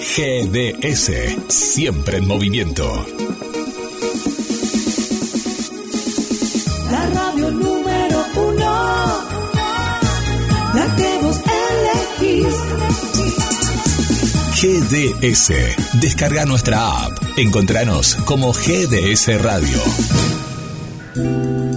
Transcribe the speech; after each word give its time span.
GDS, 0.00 1.10
siempre 1.48 2.18
en 2.18 2.28
movimiento. 2.28 3.06
La 6.90 7.06
radio 7.10 7.50
número 7.50 8.24
uno, 8.36 9.28
la 10.74 10.96
que 10.96 11.18
vos 11.20 11.40
elegís. 12.20 12.54
GDS, 14.60 16.00
descarga 16.00 16.46
nuestra 16.46 17.04
app. 17.04 17.18
Encontranos 17.36 18.14
como 18.24 18.52
GDS 18.52 19.40
Radio. 19.42 19.82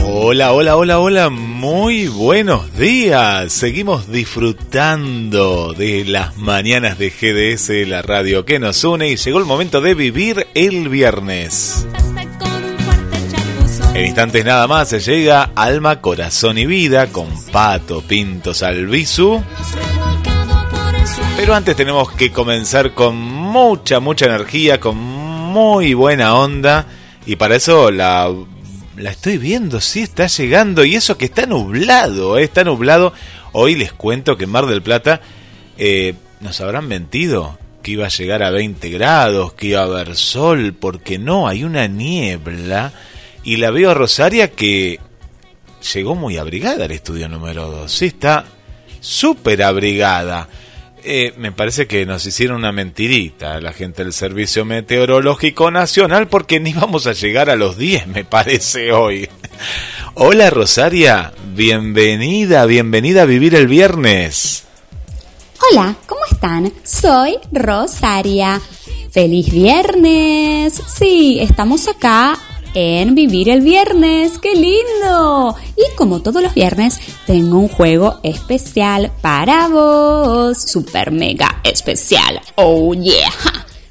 Hola, 0.05 0.52
hola, 0.52 0.77
hola, 0.77 0.98
hola, 1.01 1.29
muy 1.29 2.07
buenos 2.07 2.73
días. 2.79 3.52
Seguimos 3.52 4.09
disfrutando 4.12 5.74
de 5.74 6.05
las 6.05 6.37
mañanas 6.37 6.98
de 6.98 7.10
GDS, 7.10 7.88
la 7.88 8.02
radio 8.02 8.45
que 8.45 8.60
nos 8.60 8.84
une 8.84 9.09
y 9.09 9.16
llegó 9.16 9.41
el 9.41 9.45
momento 9.45 9.80
de 9.80 9.95
vivir 9.95 10.46
el 10.55 10.88
viernes. 10.88 11.84
En 13.95 14.06
instantes 14.06 14.42
nada 14.42 14.66
más 14.66 14.88
se 14.88 15.01
llega 15.01 15.51
Alma, 15.55 16.01
Corazón 16.01 16.57
y 16.57 16.65
Vida 16.65 17.09
con 17.09 17.29
Pato 17.52 18.01
Pinto 18.01 18.54
Salvisu. 18.54 19.43
Pero 21.37 21.54
antes 21.54 21.76
tenemos 21.76 22.10
que 22.13 22.32
comenzar 22.32 22.95
con 22.95 23.16
mucha, 23.16 24.01
mucha 24.01 24.26
energía, 24.26 24.80
con 24.80 24.96
muy 24.96 25.93
buena 25.93 26.35
onda. 26.35 26.87
Y 27.26 27.37
para 27.37 27.57
eso 27.57 27.90
la, 27.90 28.32
la 28.96 29.10
estoy 29.10 29.37
viendo, 29.37 29.79
sí, 29.79 30.01
está 30.01 30.26
llegando. 30.26 30.87
Y 30.87 30.96
eso 30.96 31.18
que 31.18 31.26
está 31.26 31.45
nublado, 31.45 32.38
¿eh? 32.38 32.45
está 32.45 32.65
nublado. 32.65 33.13
Hoy 33.52 33.74
les 33.74 33.93
cuento 33.93 34.38
que 34.38 34.45
en 34.45 34.51
Mar 34.51 34.65
del 34.65 34.82
Plata 34.82 35.20
eh, 35.76 36.15
nos 36.40 36.63
habrán 36.63 36.88
mentido 36.88 37.59
que 37.82 37.90
iba 37.90 38.07
a 38.07 38.10
llegar 38.10 38.43
a 38.43 38.51
20 38.51 38.88
grados, 38.88 39.52
que 39.52 39.66
iba 39.68 39.80
a 39.80 39.85
haber 39.85 40.16
sol, 40.16 40.74
porque 40.79 41.18
no, 41.18 41.46
hay 41.46 41.65
una 41.65 41.88
niebla 41.88 42.93
y 43.45 43.57
la 43.57 43.71
veo 43.71 43.90
a 43.90 43.95
Rosaria 43.95 44.51
que 44.51 45.01
llegó 45.95 46.15
muy 46.15 46.37
abrigada 46.37 46.85
al 46.85 46.93
estudio 46.93 47.29
número 47.29 47.71
2. 47.71 47.90
Sí, 47.90 48.07
está 48.07 48.45
súper 49.01 49.62
abrigada. 49.62 50.48
Eh, 51.04 51.35
me 51.37 51.51
parece 51.51 51.88
que 51.88 52.07
nos 52.07 52.24
hicieron 52.26 52.59
una 52.59 52.70
mentirita 52.70 53.60
la 53.60 53.73
gente 53.73 54.04
del 54.04 54.13
Servicio 54.13 54.65
Meteorológico 54.65 55.73
Nacional 55.73 56.29
porque 56.29 56.60
ni 56.60 56.73
vamos 56.73 57.09
a 57.09 57.13
llegar 57.13 57.51
a 57.51 57.57
los 57.57 57.76
10, 57.76 58.07
me 58.07 58.24
parece 58.24 58.93
hoy. 58.93 59.29
Hola 60.15 60.51
Rosaria, 60.51 61.32
bienvenida, 61.54 62.65
bienvenida 62.66 63.23
a 63.23 63.26
vivir 63.26 63.57
el 63.57 63.66
viernes. 63.66 64.65
Hola, 65.70 65.97
¿cómo 66.06 66.20
están? 66.31 66.72
Soy 66.84 67.37
Rosaria. 67.50 68.60
¡Feliz 69.10 69.50
viernes! 69.50 70.81
Sí, 70.87 71.38
estamos 71.41 71.88
acá 71.88 72.38
en 72.75 73.15
Vivir 73.15 73.48
el 73.48 73.60
Viernes. 73.60 74.38
¡Qué 74.38 74.54
lindo! 74.54 75.54
Y 75.76 75.94
como 75.97 76.22
todos 76.22 76.42
los 76.42 76.54
viernes, 76.54 77.00
tengo 77.26 77.59
un 77.59 77.69
juego 77.69 78.19
especial 78.22 79.12
para 79.20 79.69
vos. 79.69 80.60
Super 80.60 81.10
mega 81.10 81.60
especial. 81.64 82.41
¡Oh 82.56 82.94
yeah! 82.94 83.32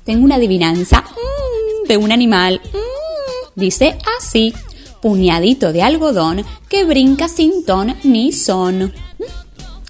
Tengo 0.03 0.23
una 0.25 0.35
adivinanza 0.35 1.01
mm, 1.01 1.87
de 1.87 1.97
un 1.97 2.11
animal. 2.11 2.61
Mm, 2.73 3.59
dice 3.59 3.97
así. 4.17 4.53
Puñadito 5.01 5.73
de 5.73 5.81
algodón 5.81 6.45
que 6.69 6.83
brinca 6.83 7.27
sin 7.27 7.65
ton 7.65 7.95
ni 8.03 8.31
son. 8.31 8.93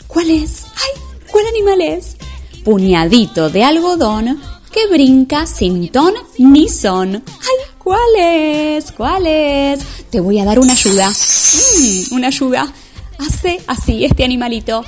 ¿Cuál 0.08 0.32
es? 0.32 0.66
¡Ay! 0.76 1.02
¿Cuál 1.30 1.46
animal 1.48 1.82
es? 1.82 2.16
Puñadito 2.64 3.50
de 3.50 3.64
algodón 3.64 4.42
que 4.72 4.88
brinca 4.88 5.46
sin 5.46 5.90
ton 5.90 6.14
ni 6.38 6.70
son. 6.70 7.16
¡Ay! 7.16 7.61
¿Cuál 7.84 8.16
es? 8.18 8.92
¿Cuál 8.92 9.26
es? 9.26 9.80
Te 10.10 10.20
voy 10.20 10.40
a 10.40 10.46
dar 10.46 10.60
una 10.60 10.74
ayuda. 10.74 11.10
Mm, 11.10 12.14
una 12.16 12.28
ayuda. 12.28 12.72
Hace 13.18 13.60
así 13.68 14.06
este 14.06 14.24
animalito. 14.24 14.84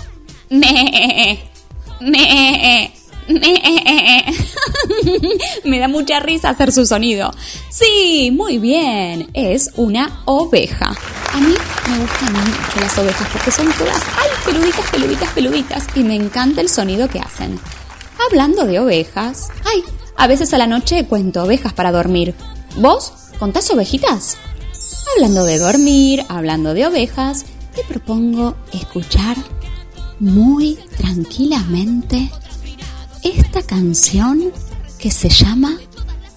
Me, 0.50 1.40
me, 2.00 2.94
me. 3.28 4.54
Me 5.64 5.80
da 5.80 5.88
mucha 5.88 6.20
risa 6.20 6.50
hacer 6.50 6.72
su 6.72 6.86
sonido. 6.86 7.34
Sí, 7.70 8.32
muy 8.32 8.58
bien. 8.60 9.30
Es 9.34 9.72
una 9.76 10.22
oveja. 10.26 10.94
A 11.34 11.40
mí 11.40 11.56
me 11.90 12.00
gustan 12.00 12.34
mucho 12.34 12.80
las 12.80 12.98
ovejas 12.98 13.28
porque 13.32 13.52
son 13.52 13.72
todas, 13.74 14.02
ay, 14.18 14.30
peluditas, 14.46 14.90
peluditas, 14.92 15.30
peluditas. 15.30 15.88
Y 15.96 16.04
me 16.04 16.16
encanta 16.16 16.62
el 16.62 16.70
sonido 16.70 17.08
que 17.08 17.20
hacen. 17.20 17.60
Hablando 18.30 18.66
de 18.66 18.80
ovejas, 18.80 19.48
ay, 19.66 19.84
a 20.16 20.28
veces 20.28 20.54
a 20.54 20.58
la 20.58 20.68
noche 20.68 21.06
cuento 21.06 21.44
ovejas 21.44 21.74
para 21.74 21.92
dormir. 21.92 22.36
¿Vos 22.76 23.14
contás 23.38 23.70
ovejitas? 23.70 24.38
Hablando 25.16 25.44
de 25.44 25.60
dormir, 25.60 26.26
hablando 26.28 26.74
de 26.74 26.88
ovejas, 26.88 27.46
te 27.76 27.84
propongo 27.84 28.56
escuchar 28.72 29.38
muy 30.20 30.80
tranquilamente 30.98 32.32
esta 33.24 33.62
canción 33.62 34.52
que 34.98 35.12
se 35.12 35.30
llama 35.30 35.78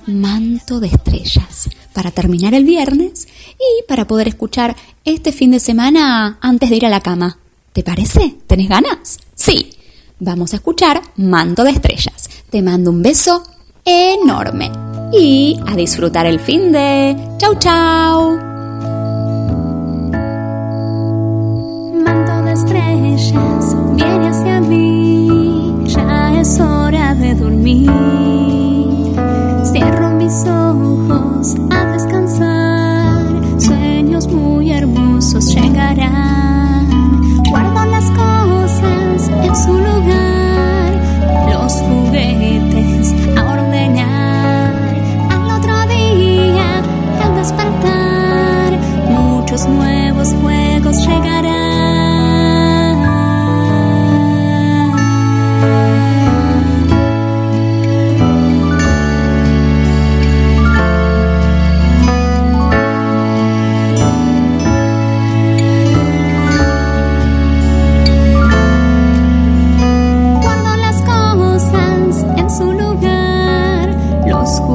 Manto 0.06 0.78
de 0.78 0.88
Estrellas 0.88 1.70
para 1.94 2.10
terminar 2.10 2.53
el 2.53 2.64
viernes 2.64 3.28
y 3.53 3.84
para 3.88 4.06
poder 4.06 4.28
escuchar 4.28 4.76
este 5.06 5.32
fin 5.32 5.53
de 5.53 5.60
semana 5.60 6.38
antes 6.42 6.68
de 6.68 6.76
ir 6.76 6.86
a 6.86 6.91
la 6.91 7.00
cama. 7.00 7.38
¿Te 7.72 7.82
parece? 7.82 8.36
¿Tenés 8.47 8.68
ganas? 8.68 9.18
Sí. 9.34 9.72
Vamos 10.18 10.53
a 10.53 10.56
escuchar 10.56 11.03
Manto 11.16 11.64
de 11.64 11.70
Estrellas. 11.70 12.28
Te 12.50 12.62
mando 12.62 12.91
un 12.91 13.03
beso 13.03 13.42
enorme 13.84 14.85
y 15.12 15.60
a 15.66 15.76
disfrutar 15.76 16.26
el 16.26 16.40
fin 16.40 16.72
de. 16.72 17.16
¡Chau, 17.38 17.54
chau! 17.58 18.36
Manto 22.04 22.42
de 22.42 22.52
estrellas 22.52 23.76
viene 23.94 24.28
hacia 24.28 24.60
mí, 24.60 25.74
ya 25.86 26.40
es 26.40 26.60
hora 26.60 27.14
de 27.14 27.34
dormir. 27.34 28.66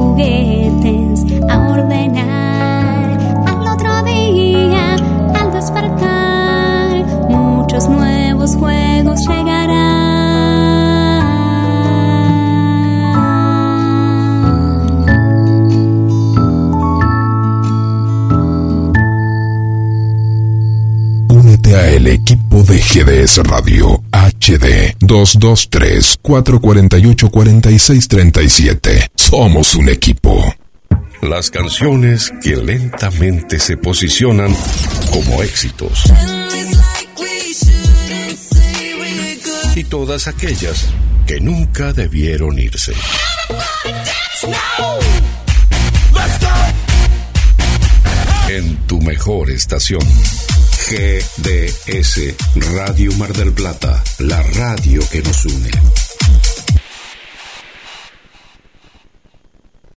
Juguetes 0.02 1.24
a 1.48 1.58
ordenar. 1.68 3.18
Al 3.46 3.68
otro 3.68 4.02
día, 4.04 4.96
al 5.34 5.52
despertar, 5.52 7.04
muchos 7.28 7.88
nuevos 7.88 8.56
juegos 8.56 9.20
llegarán. 9.28 10.02
Únete 21.28 21.76
a 21.76 21.90
el 21.90 22.08
equipo 22.08 22.62
de 22.64 22.78
GDS 22.78 23.38
Radio 23.44 24.02
HD 24.10 24.96
223 25.00 26.18
448 26.22 27.30
4637. 27.30 29.11
Somos 29.32 29.74
un 29.76 29.88
equipo. 29.88 30.54
Las 31.22 31.50
canciones 31.50 32.30
que 32.42 32.54
lentamente 32.54 33.58
se 33.58 33.78
posicionan 33.78 34.54
como 35.10 35.42
éxitos. 35.42 36.04
Y 39.74 39.84
todas 39.84 40.28
aquellas 40.28 40.86
que 41.26 41.40
nunca 41.40 41.94
debieron 41.94 42.58
irse. 42.58 42.92
En 48.50 48.76
tu 48.86 49.00
mejor 49.00 49.50
estación. 49.50 50.02
GDS 50.90 52.34
Radio 52.74 53.10
Mar 53.14 53.32
del 53.32 53.54
Plata, 53.54 54.04
la 54.18 54.42
radio 54.42 55.00
que 55.10 55.22
nos 55.22 55.46
une. 55.46 55.70